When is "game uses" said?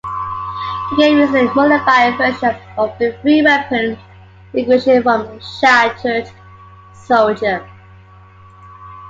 0.97-1.35